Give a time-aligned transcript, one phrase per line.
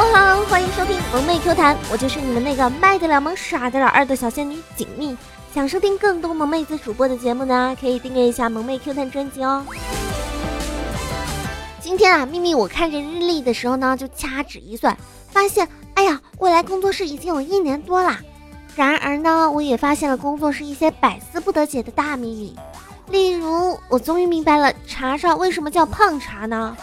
[0.00, 5.16] Hello 欢迎收听萌妹 Q 弹，我就是你们那个卖得了萌、耍得了二的小仙女锦觅。
[5.52, 9.64] 想收听更多萌妹子主播的节目呢，可以订阅一下萌妹 Q 弹专辑哦。
[11.80, 14.96] 今天啊，秘密我看着日历的时候呢，就掐指一算，
[15.32, 18.20] 发现，哎呀，我来工作室已经有一年多啦。
[18.76, 22.56] 然而呢，我也发现了工作室一些百思不得解的大秘密。
[23.10, 26.76] 例如，我终于明白了茶茶为什么叫胖茶呢？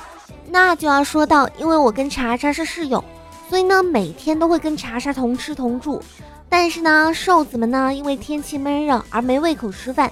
[0.55, 3.03] 那就要说到，因为我跟茶茶是室友，
[3.49, 6.01] 所以呢，每天都会跟茶茶同吃同住。
[6.47, 10.09] 但是呢，瘦子们呢，因为天气闷热而没胃口吃饭，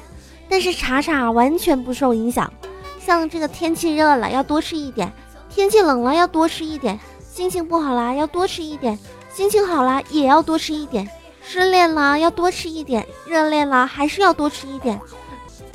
[0.50, 2.52] 但是茶茶完全不受影响。
[3.00, 5.10] 像这个天气热了要多吃一点，
[5.50, 7.00] 天气冷了要多吃一点，
[7.32, 9.00] 心情不好了要多吃一点，
[9.34, 11.10] 心情好了也要多吃一点。
[11.42, 15.00] 失恋了要多吃一点，热恋了还是要多吃一点，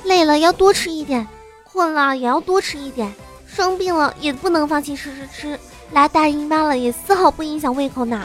[0.04, 1.26] 累了要多吃一点，
[1.64, 3.10] 困了也要多吃一点，
[3.48, 5.58] 生病了也不能放弃吃吃吃，
[5.90, 8.24] 来大姨妈了也丝毫不影响胃口呢。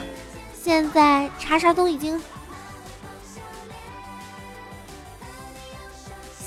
[0.62, 2.22] 现在茶茶都已经，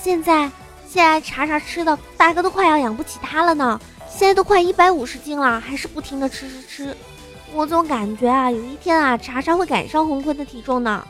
[0.00, 0.50] 现在
[0.88, 6.96] 现在茶茶吃的大哥都快要养不起他了呢，现在都快一百五十斤了，还是不停的吃吃吃。
[7.52, 11.06] 我总感觉啊，有一天啊，茶茶会赶上红坤的体重呢。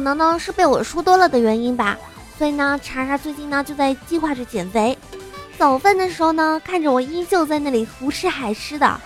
[0.00, 1.94] 可能呢是被我说多了的原因吧，
[2.38, 4.96] 所以呢，茶茶最近呢就在计划着减肥。
[5.58, 8.98] 早饭的时候呢，看着我依旧在那里胡吃海吃的，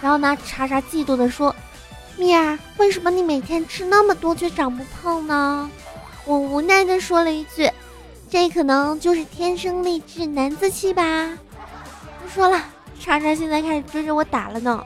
[0.00, 1.54] 然后呢，茶茶嫉妒的说
[2.16, 5.70] ：“蜜儿，为什么你每天吃那么多却长不胖呢？”
[6.24, 7.70] 我无奈的说了一句。
[8.30, 11.28] 这可能就是天生丽质难自弃吧。
[12.22, 12.58] 不说了，
[12.98, 14.82] 叉叉现在开始追着我打了呢。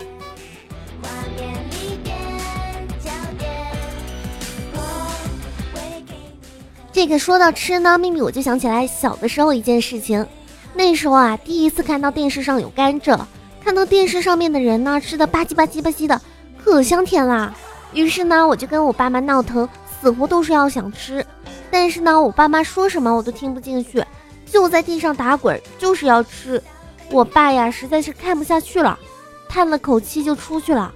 [6.92, 10.26] 这个说到吃呢，秘密我就想起来小的时候一件事情。
[10.74, 13.18] 那时候啊，第一次看到电视上有甘蔗，
[13.64, 16.20] 看到电视上面的人呢吃的吧唧吧唧吧唧的，
[16.62, 17.54] 可香甜啦。
[17.94, 19.66] 于是呢，我就跟我爸妈闹腾，
[20.00, 21.24] 死活都是要想吃。
[21.70, 24.04] 但是呢，我爸妈说什么我都听不进去，
[24.44, 26.62] 就在地上打滚，就是要吃。
[27.10, 28.98] 我爸呀，实在是看不下去了，
[29.48, 30.92] 叹了口气就出去了。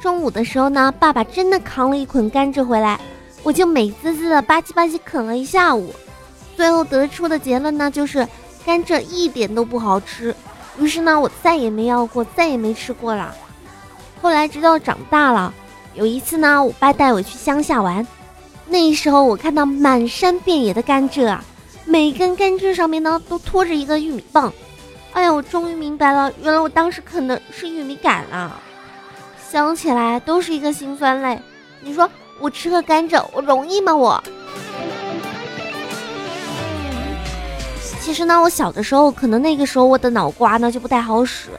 [0.00, 3.00] 中午的时候呢，爸爸真的扛了一捆甘蔗回来，
[3.48, 5.94] 我就美滋滋的吧唧吧唧啃了一下午。
[6.54, 8.28] 最后得出的结论呢，就是
[8.62, 10.36] 甘蔗一点都不好吃。
[10.78, 13.34] 于是呢，我再也没要过，再也没吃过了。
[14.20, 15.54] 后来直到长大了，
[15.94, 18.06] 有一次呢，我爸带我去乡下玩。
[18.66, 21.42] 那时候我看到满山遍野的甘蔗啊，
[21.86, 24.52] 每根甘蔗上面呢都拖着一个玉米棒。
[25.14, 28.60] 哎呀，我终于明白了，原来我当时啃的是玉米杆啊！
[29.50, 31.40] 想起来都是一个心酸泪。
[31.80, 32.10] 你说
[32.40, 33.94] 我吃个甘蔗，我容易吗？
[33.94, 34.22] 我。
[38.00, 41.50] 其实呢，我小的时候可能那个时候我的脑瓜呢就不太好使，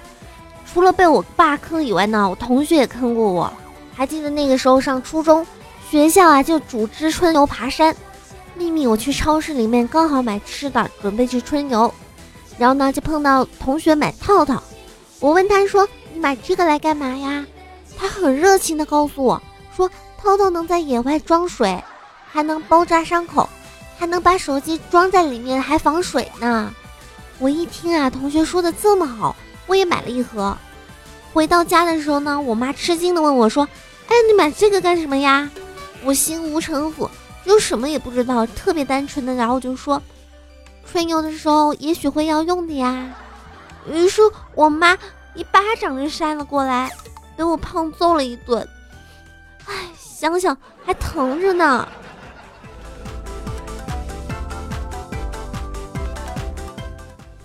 [0.65, 3.51] 除了被我爸坑以外呢，我同学也坑过我。
[3.93, 5.45] 还记得那个时候上初中。
[5.89, 7.95] 学校啊，就组织春游爬山。
[8.55, 11.91] 秘密，我去超市里面刚好买吃的，准备去春游。
[12.57, 14.61] 然后呢，就碰到同学买套套。
[15.19, 17.45] 我问他说：“你买这个来干嘛呀？”
[17.97, 19.41] 他很热情的告诉我
[19.75, 19.89] 说
[20.21, 21.83] ：“偷偷能在野外装水，
[22.29, 23.49] 还能包扎伤口，
[23.97, 26.73] 还能把手机装在里面，还防水呢。”
[27.39, 29.35] 我一听啊，同学说的这么好，
[29.65, 30.55] 我也买了一盒。
[31.31, 33.63] 回到家的时候呢，我妈吃惊的问我说
[34.07, 35.49] ：“哎，你买这个干什么呀？”
[36.03, 37.09] 我心无城府，
[37.45, 40.01] 就什么也不知道，特别单纯的，然后就说，
[40.85, 43.13] 春游的时候也许会要用的呀。
[43.89, 44.21] 于是
[44.55, 44.97] 我妈
[45.33, 46.91] 一巴掌就扇了过来，
[47.37, 48.67] 给我胖揍了一顿。
[49.65, 49.73] 哎，
[50.19, 51.87] 想想还疼着呢。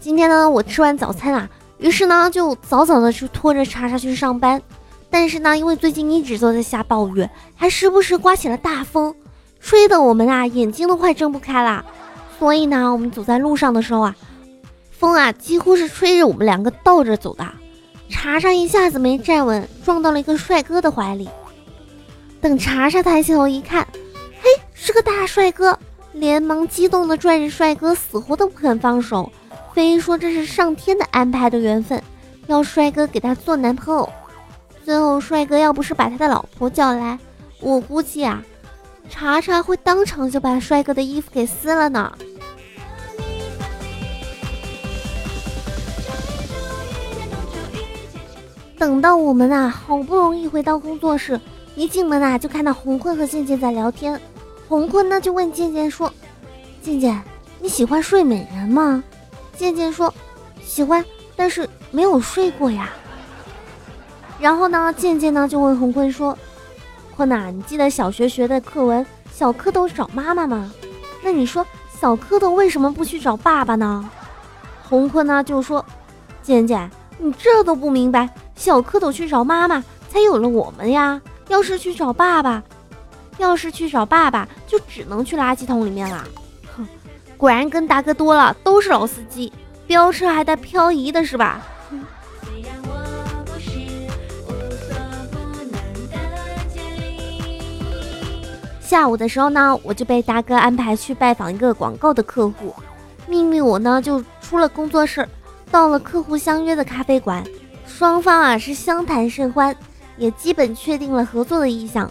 [0.01, 1.49] 今天呢，我吃完早餐啊，
[1.79, 4.61] 于是呢就早早的去拖着叉叉去上班。
[5.09, 9.15] 但是呢，因为最近一直都在下暴雨，还时不时刮起了大风，
[9.61, 11.85] 吹得我们啊眼睛都快睁不开了。
[12.41, 14.17] 所以呢，我们走在路上的时候啊，
[14.91, 17.47] 风啊几乎是吹着我们两个倒着走的。
[18.11, 21.29] 茶茶一下子没站稳，撞到了一个帅哥的怀里。
[22.45, 23.89] 等茶茶抬起头一看，
[24.43, 25.79] 嘿，是个大帅哥，
[26.13, 29.33] 连忙激动的拽着帅哥，死活都不肯放手，
[29.73, 32.03] 非说这是上天的安排的缘分，
[32.47, 34.07] 要帅哥给他做男朋友。
[34.85, 37.19] 最后，帅哥要不是把他的老婆叫来，
[37.61, 38.43] 我估计啊，
[39.09, 42.13] 茶茶会当场就把帅哥的衣服给撕了呢。
[48.77, 51.41] 等到我们啊，好不容易回到工作室，
[51.77, 54.21] 一进门啊，就看到红坤和健健在聊天。
[54.69, 56.13] 红坤呢就问健健说
[56.81, 57.21] ：“健健，
[57.61, 59.03] 你喜欢睡美人吗？”
[59.57, 60.13] 渐渐说
[60.65, 61.05] 喜欢，
[61.37, 62.91] 但是没有睡过呀。
[64.39, 66.37] 然后呢，渐渐呢就问红坤说
[67.17, 70.73] ：“坤呐，你记得小学学的课文，小蝌蚪找妈妈吗？
[71.23, 71.67] 那你说
[72.01, 74.09] 小蝌蚪为什么不去找爸爸呢？”
[74.89, 75.85] 红坤呢就说
[76.43, 76.89] ：“渐渐，
[77.19, 81.21] 你这都不明白，小蝌蚪去找妈妈，才有了我们呀。
[81.49, 82.63] 要是去找爸爸，
[83.39, 86.25] 要是去找爸爸，就只能去垃圾桶里面了。”
[86.77, 86.87] 哼，
[87.37, 89.53] 果然跟大哥多了，都是老司机，
[89.87, 91.63] 飙车还带漂移的是吧？
[98.81, 102.73] 下午的时候呢，我就被大哥安排去拜访一个广告的客户，
[103.27, 105.29] 秘密我呢就出了工作室，
[105.69, 107.43] 到了客户相约的咖啡馆，
[107.89, 109.77] 双方啊是相谈甚欢，
[110.17, 112.11] 也基本确定了合作的意向。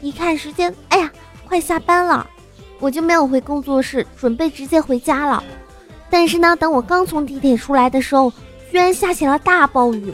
[0.00, 1.10] 一看时间，哎呀，
[1.46, 2.26] 快下班了，
[2.80, 5.42] 我就没有回工作室，准备直接回家了。
[6.10, 8.32] 但是呢，等我刚从地铁出来的时候，
[8.70, 10.12] 居然下起了大暴雨。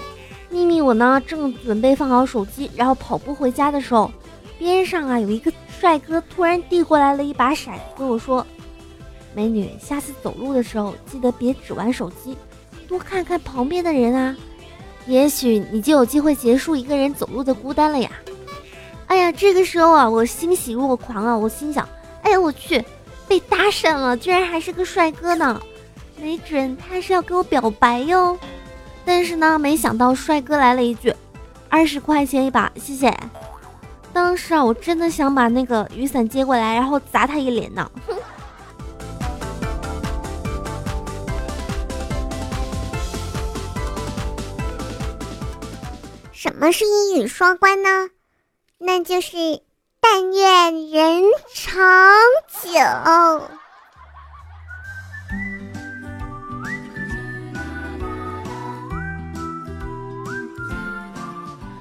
[0.49, 4.11] 秘密我呢正准备放好手机，然后跑步回家的时候，
[4.59, 5.53] 边上啊有一个。
[5.81, 8.47] 帅哥突然递过来了一把伞，跟我说
[9.35, 12.37] ：“美女，下次走路的时候记得别只玩手机，
[12.87, 14.37] 多看看旁边的人啊，
[15.11, 18.09] 也许你就有机会结束一个人走路的孤单了呀。”
[19.09, 21.87] 哎呀，这个时候啊，我欣喜若狂啊，我心想
[22.23, 22.81] ：“哎呀，我去，
[23.27, 25.61] 被搭讪了，居然还是个帅哥呢，
[26.23, 28.39] 没准他是要给我表白哟。”
[29.05, 31.13] 但是呢，没想到帅哥来了一句
[31.69, 33.13] ：“二十块钱一把，谢谢。”
[34.15, 37.91] 当时啊，我真的想把那个雨伞接过来，然后砸他一脸呢。
[38.06, 38.15] 什
[46.61, 48.11] 么是一语双关呢？
[48.77, 49.62] 那就是
[49.99, 51.23] 但愿人
[51.55, 51.83] 长
[52.62, 52.79] 久。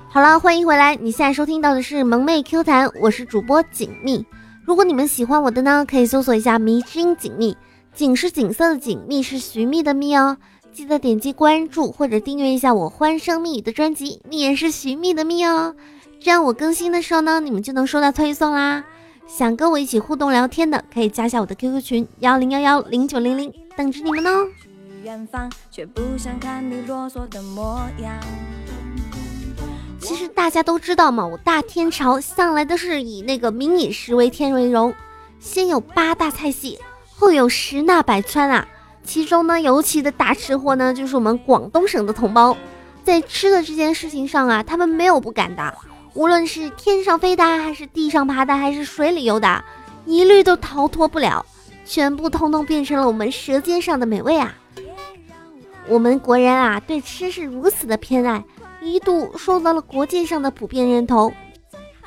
[0.10, 0.96] 好了，欢迎回来！
[0.96, 4.26] 你现在收听到的是萌妹 Q 弹，我是主播锦觅。
[4.64, 7.58] 如果你们喜欢我的呢，可以搜索一下迷之音锦觅，
[7.94, 10.38] 锦是锦色的锦，觅是寻觅的觅哦。
[10.72, 15.76] 记得点击关注或者订阅一下我欢声蜜语的专辑，蜜也是寻觅的蜜哦。
[16.20, 18.84] 这样我更新的时候呢，你们就能收到推送啦。
[19.28, 24.48] 想跟我一起互动聊天的，可以加下我的 QQ 群幺零幺幺零九零零，等着你们哦。
[30.00, 34.94] 其实大家都知道嘛，我大天朝向来都是以那个民以食为天为荣，
[35.40, 36.80] 先有八大菜系，
[37.16, 38.68] 后有十纳百川啊。
[39.10, 42.56] 其中呢，尤其的大吃货呢，就是我们广东省的同胞，
[43.04, 45.74] 在吃的这件事情上啊，他们没有不敢的，
[46.14, 49.64] 无论是天上飞的，还是地上爬的，还是水里游的，
[50.06, 51.44] 一律都逃脱不了，
[51.88, 54.54] 全部通通变成了我们舌尖上的美味啊。
[55.88, 58.44] 我们国人啊，对吃是如此的偏爱。
[58.80, 61.34] 一度受到了国际上的普遍认同。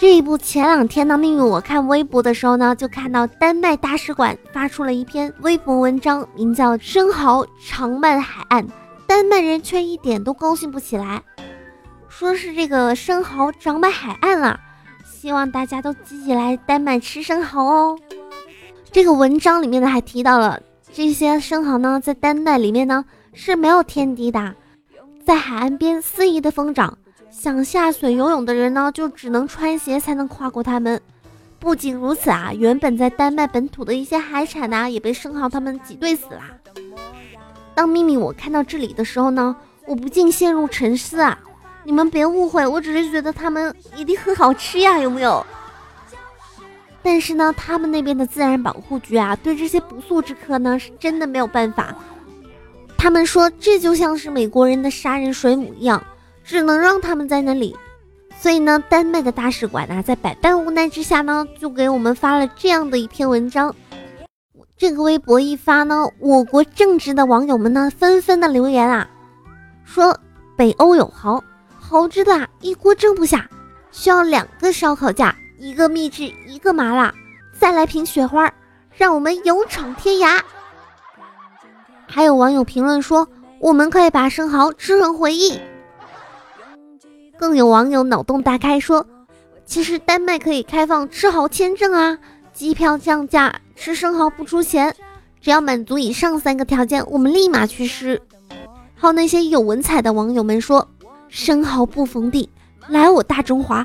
[0.03, 8.67] 这一部前两天呢，命运我看微博的时候呢，就看到丹麦大使馆发出了一篇微博文章，名叫《生蚝长满海岸》，
[9.07, 11.23] 丹麦人却一点都高兴不起来，
[12.09, 14.59] 说是这个生蚝长满海岸了，
[15.05, 17.97] 希望大家都积极来丹麦吃生蚝哦。
[18.91, 20.61] 这个文章里面呢还提到了
[20.93, 23.05] 这些生蚝呢，在丹麦里面呢
[23.35, 24.53] 是没有天敌的。
[25.25, 26.99] 在海岸边肆意的疯长，
[27.43, 31.03] 想下水游泳的人呢，就只能穿鞋才能跨过它们。
[31.59, 36.43] 不仅如此啊，原本在丹麦本土的一些海产呢，也被生蚝他们挤兑死啦。
[37.75, 39.57] 当秘密我看到这里的时候呢，
[39.89, 41.37] 我不禁陷入沉思啊！
[41.83, 45.45] 你们别误会，我只是觉得他们一定很好吃呀，有没有？
[47.03, 51.93] 但是呢，他们那边的自然保护局啊，对这些不速之客呢，是真的没有办法。
[52.97, 56.01] 他们说，这就像是美国人的杀人水母一样，
[56.45, 57.77] 只能让他们在那里。
[58.39, 63.75] 所以呢，丹麦的大使馆呢，在百般无奈之下呢，就给我们发了这样的一篇文章。
[64.77, 69.09] 这个微博一发呢，我国正直的网友们呢，纷纷的留言啊，
[69.85, 70.19] 说
[70.57, 71.43] 北欧有蚝，
[71.79, 73.49] 蚝之大一锅蒸不下，
[73.93, 77.15] 需要两个烧烤架，一个秘制，一个麻辣，
[77.57, 78.53] 再来瓶雪花，
[78.97, 80.41] 让我们勇闯天涯。
[82.09, 83.29] 还有网友评论说
[83.61, 85.61] ：“我们可以把生蚝吃成回忆。”
[87.43, 89.05] 更有网友脑洞大开说
[89.67, 92.17] ：“其实丹麦可以开放吃蚝签证啊，
[92.53, 94.95] 机票降价，吃生蚝不出钱，
[95.41, 98.23] 只要满足以上三个条件，我们立马去吃。”
[98.95, 100.87] 还有那些有文采的网友们说
[101.29, 102.49] ：“生蚝不逢地，
[102.87, 103.85] 来我大中华，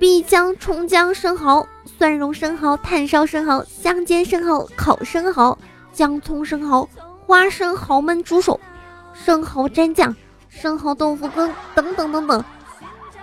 [0.00, 1.64] 必将葱姜生蚝、
[1.96, 5.56] 蒜蓉生蚝、炭烧生蚝、香煎生蚝、烤生蚝、
[5.92, 6.88] 姜葱生蚝。”
[7.24, 8.58] 花生豪焖猪手、
[9.14, 10.16] 生蚝蘸酱、
[10.48, 12.44] 生蚝豆腐羹等等等等，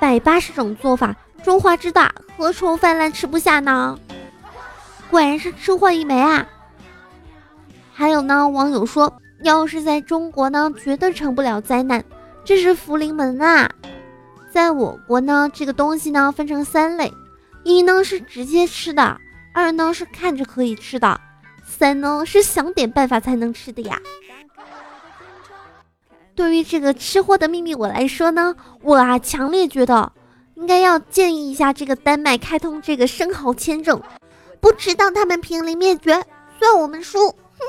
[0.06, 3.98] 百八十种做法，中华之大，何愁泛滥吃不下呢？
[5.10, 6.48] 果然是吃货一枚啊！
[7.92, 12.06] 还有呢，网友说，要是在中国呢，绝对成不了灾难，
[12.44, 13.68] 这是福临门啊！
[14.52, 17.12] 在我国呢，这个东西呢分成三类，
[17.64, 19.20] 一呢是直接吃的，
[19.56, 21.20] 二呢是看着可以吃的，
[21.66, 24.00] 三呢是想点办法才能吃的呀。
[26.36, 30.12] 对于这个吃货的秘密我来说呢，我啊强烈觉得
[30.56, 34.02] 应该要建议一下这个丹麦开通这个生蚝签证。
[34.60, 36.24] 不知道他们濒临灭绝，
[36.60, 37.30] 算我们输。
[37.58, 37.66] 哼。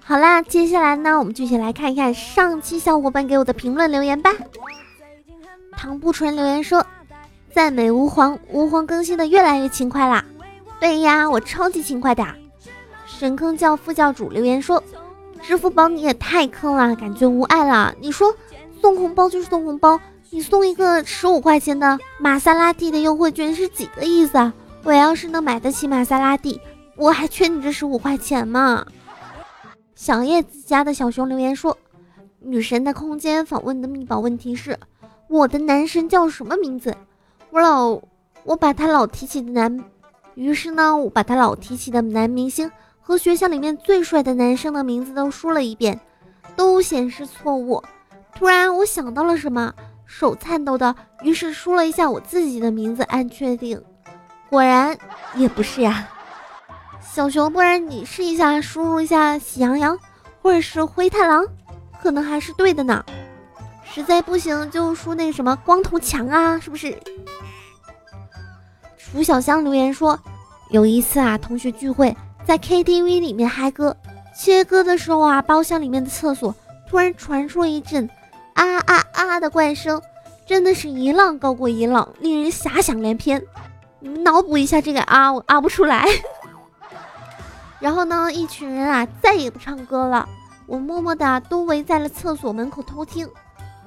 [0.00, 4.30] 好啦，接下来呢，我们继续来看一看上期小伙伴给我的评论留言吧。
[5.76, 6.86] 唐不纯留言说
[7.52, 10.24] ：“赞美吾皇，吾皇更新的越来越勤快啦。”
[10.78, 12.24] 对呀，我超级勤快的。
[13.24, 14.84] 神坑教副教主留言说
[15.40, 17.94] ：“支付宝你也太坑了，感觉无爱了。
[17.98, 18.36] 你说
[18.82, 24.52] 送红包就是送红包。”你送一个十五块钱的玛莎拉蒂的优惠券是几个意思啊？
[24.82, 26.60] 我要是能买得起玛莎拉蒂，
[26.98, 28.84] 我还缺你这十五块钱吗？
[29.94, 31.78] 小叶子家的小熊留言说
[32.44, 34.78] ：“女神的空间访问的密保问题是，
[35.28, 36.94] 我的男神叫什么名字？
[37.48, 37.98] 我老
[38.42, 39.82] 我把他老提起的男，
[40.34, 42.70] 于是呢，我把他老提起的男明星
[43.04, 46.00] 和学校里面最帅的男生的名字都输了一遍，
[46.56, 47.80] 都显示错误。
[48.34, 49.72] 突然我想到了什么。”
[50.06, 53.82] 手颤抖的，于是输了一下我自己的名字，按确定，
[54.48, 54.96] 果然
[55.34, 56.06] 也不是呀。
[57.00, 59.98] 小熊，不然你试一下，输入一下喜羊羊，
[60.40, 61.44] 或者是灰太狼，
[62.00, 63.04] 可能还是对的呢。
[63.82, 66.96] 实在不行就输那什么光头强啊，是不是？
[68.98, 70.16] 楚小香留言说，
[70.68, 72.14] 有一次啊，同学聚会
[72.46, 73.96] 在 KTV 里面嗨歌，
[74.36, 76.54] 切歌的时候啊，包厢里面的厕所
[76.86, 78.08] 突然传出了一阵。
[78.52, 80.00] 啊啊啊的怪声，
[80.46, 83.42] 真的是一浪高过一浪，令人遐想连篇。
[83.98, 86.06] 你们脑补一下这个啊，我啊不出来。
[87.80, 90.28] 然后呢，一群人啊再也不唱歌了，
[90.66, 93.28] 我默默的都围在了厕所门口偷听。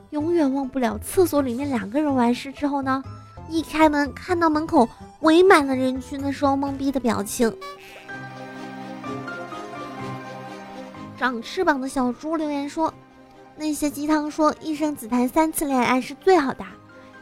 [0.10, 3.04] 永远忘不了厕所里面两个人完事之后呢，
[3.50, 7.56] 一开门看到门口围满了人群的时候，懵逼的表情。
[11.18, 12.94] 长翅膀的小猪留言说。
[13.60, 16.64] 那些鸡汤说一生只谈三次恋爱是最好的，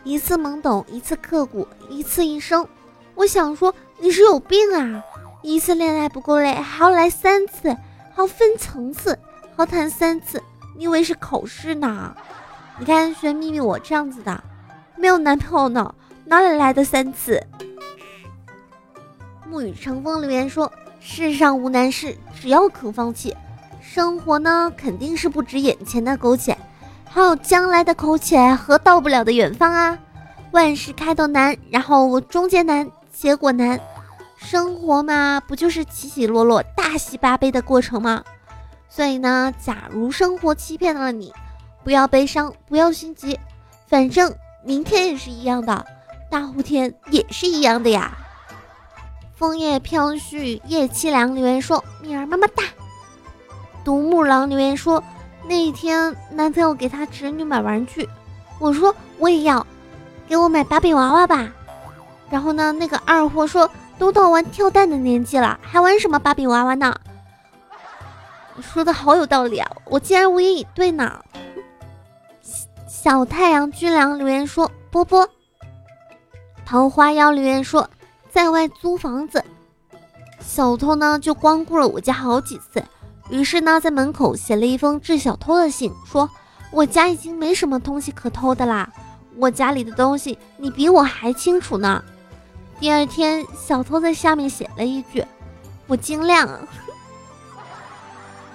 [0.04, 2.68] 一次懵懂，一次刻骨，一次一生。
[3.16, 5.02] 我想说你是有病啊！
[5.42, 7.70] 一次恋爱不够累，还要来三次，
[8.14, 9.18] 还要分层次，
[9.56, 10.44] 还要谈三次，
[10.76, 12.14] 你以为是考试呢？
[12.80, 14.44] 你看学秘密我这样子的，
[14.98, 17.42] 没有男朋友呢，哪里来的三次？
[19.50, 23.34] 沐雨成风留言说：世上无难事，只要肯放弃。
[23.96, 26.58] 生活呢，肯定是不止眼前的苟且，
[27.06, 29.98] 还有将来的苟且和到不了的远方啊！
[30.52, 33.80] 万事开头难，然后中间难，结果难。
[34.36, 38.22] 生活嘛，不就是起起落落、大喜八悲的过程吗？
[38.90, 41.34] 所以呢，假如生活欺骗了你，
[41.82, 43.40] 不要悲伤，不要心急，
[43.88, 44.36] 反正
[44.66, 45.86] 明天也是一样的，
[46.30, 48.12] 大后天也是一样的呀。
[49.38, 52.62] 枫叶飘絮夜凄凉，留言说：“米儿么么哒。”
[53.86, 55.02] 独木狼留言说
[55.48, 58.10] ：“那一天男朋友给他侄女买玩具，
[58.60, 59.66] 我说我也要，
[60.28, 61.48] 给我买芭比娃娃吧。
[62.32, 66.96] 然后呢，那个二货说都到玩跳蛋的年纪了，还玩什么芭比娃娃呢？
[68.60, 71.24] 说的好有道理啊，我竟然无言以对呢。”
[72.90, 75.30] 小太阳军粮留言说：“波波。”
[76.66, 77.88] 桃花妖留言说
[78.34, 79.46] ：“在外租房子，
[80.40, 82.84] 小偷呢就光顾了我家好几次。”
[83.30, 86.30] 于是呢，在门口写了一封致小偷的信，说
[86.72, 88.92] ：“我家已经没什么东西可偷的啦，
[89.38, 92.04] 我家里的东西你比我还清楚呢。”
[92.80, 95.26] 第二天，小偷在下面写了一句
[95.88, 96.48] ：“我精亮。”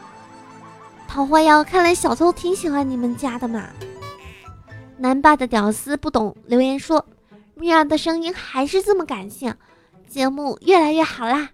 [1.09, 3.69] 桃花妖，看来小偷挺喜欢你们家的嘛。
[4.99, 7.05] 南霸的屌丝不懂留言说
[7.57, 9.55] ：“米儿的声音还是这么感性，
[10.09, 11.49] 节目越来越好啦，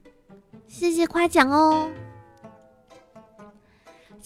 [0.68, 1.88] 谢谢夸奖哦。”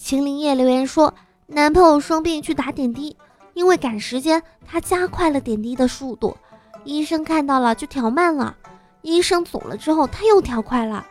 [0.03, 1.13] 秦林叶留言说，
[1.45, 3.15] 男朋友生病去打点滴，
[3.53, 6.35] 因为赶时间，他加快了点滴的速度。
[6.83, 8.55] 医生看到了就调慢了，
[9.03, 11.05] 医生走了之后他又调快了。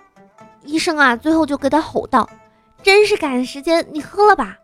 [0.65, 2.29] 医生啊，最后就给他吼道
[2.83, 4.57] ：“真是赶时间，你喝了吧。”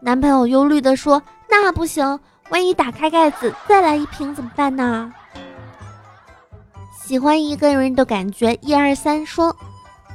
[0.00, 1.20] 男朋友忧虑的说
[1.50, 2.20] ：“那不行，
[2.50, 5.12] 万一打开盖子再来一瓶怎么办呢？”
[7.04, 9.54] 喜欢一个人的感觉，一二三说。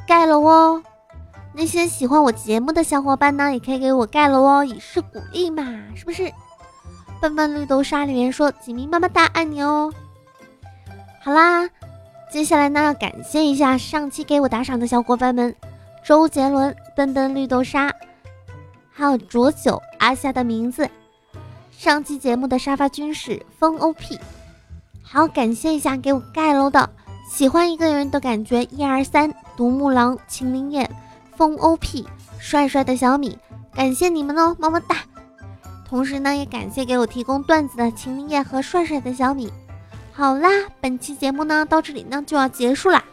[0.08, 0.82] 盖楼哦。
[1.58, 5.64] 那些喜欢我节目的小伙伴呢，也可以给我盖楼哦，以示鼓励嘛，
[5.96, 6.32] 是不是？
[7.20, 9.92] 笨笨绿豆沙里面说：“锦觅么么哒，爱你哦。”
[11.20, 11.68] 好啦，
[12.32, 15.56] 接下来呢，要感谢一下上期给我打赏的小伙伴们：
[16.06, 17.92] 周杰伦、笨笨绿豆沙，
[18.92, 20.88] 还有浊酒、阿夏的名字。
[21.72, 24.20] 上期节目的沙发军是风 OP，
[25.02, 26.88] 还要感谢一下给我盖楼的
[27.28, 30.88] 喜欢一个人的感觉一二三独木狼秦明艳
[31.38, 32.06] 风 OP
[32.39, 33.38] 帅帅的小米，
[33.75, 34.98] 感谢你们哦，么么哒！
[35.88, 39.53] 同时呢，也感谢给我提供段子的秦明艳和帅帅的小米。
[40.12, 40.50] 好啦，
[40.82, 43.03] 本期节目呢到这里呢就要结束啦，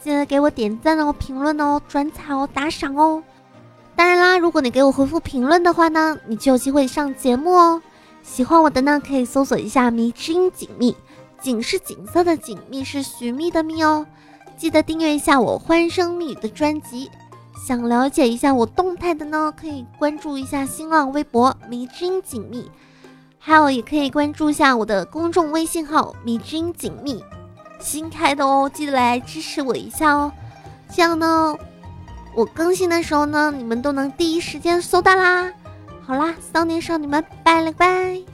[0.00, 3.22] 记得给我点赞哦、评论哦、转采哦、打赏哦。
[3.96, 7.82] 当然啦，如果你给我回复评论的话呢，你就有机会上节目哦。
[8.22, 10.96] 喜欢我的呢，可以搜索一下“迷之音锦觅”，
[11.42, 14.06] 锦是锦色的锦，觅是寻觅的觅哦。
[14.56, 17.10] 记得订阅一下我欢声蜜语的专辑。
[17.64, 22.68] 想了解一下我动态的呢，可以关注一下新浪微博“迷之音锦觅”，
[23.38, 27.22] 还有也可以关注一下我的公众微信号“迷之音锦觅”，
[27.78, 30.32] 新开的哦，记得来支持我一下哦。
[30.92, 31.56] 这样呢，
[32.34, 35.52] 我更新的时候呢，你们都能第一时间收到啦。
[36.04, 38.31] 好啦，骚年少女们，拜了个拜。